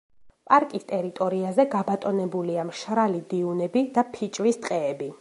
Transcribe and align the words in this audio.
პარკის 0.51 0.87
ტერიტორიაზე 0.91 1.67
გაბატონებულია 1.75 2.67
მშრალი 2.73 3.25
დიუნები 3.35 3.89
და 3.99 4.09
ფიჭვის 4.17 4.63
ტყეები. 4.67 5.09